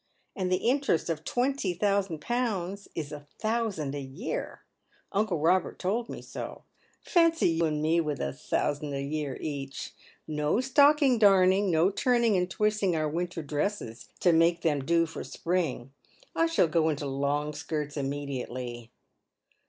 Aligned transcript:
And 0.35 0.51
the 0.51 0.67
interest 0.67 1.11
of 1.11 1.23
twenty 1.23 1.75
thousand 1.75 2.21
pounds 2.21 2.87
is 2.95 3.11
a 3.11 3.27
thousand 3.37 3.93
a 3.93 3.99
year. 4.01 4.61
Uncle 5.11 5.37
Robert 5.37 5.77
told 5.77 6.09
me 6.09 6.23
so. 6.23 6.63
Fancy 7.03 7.49
you 7.49 7.65
and 7.65 7.83
me 7.83 8.01
with 8.01 8.19
a 8.19 8.33
thousand 8.33 8.95
a 8.95 9.03
year 9.03 9.37
each! 9.39 9.91
No 10.27 10.59
stocking 10.59 11.19
darning, 11.19 11.69
no 11.69 11.91
turning 11.91 12.35
and 12.35 12.49
twisting 12.49 12.95
our 12.95 13.07
winter 13.07 13.43
dxesses 13.43 14.07
to 14.21 14.33
make 14.33 14.61
them 14.63 14.83
do 14.83 15.05
for 15.05 15.23
spring. 15.23 15.93
I 16.35 16.47
shall 16.47 16.67
go 16.67 16.89
into 16.89 17.05
long 17.05 17.53
skirts 17.53 17.95
immediately. 17.95 18.89